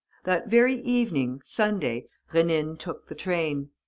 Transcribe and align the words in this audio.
That 0.23 0.47
very 0.47 0.77
evening, 0.77 1.41
Sunday, 1.43 2.07
Rénine 2.33 2.75
took 2.79 3.05
the 3.05 3.13
train. 3.13 3.69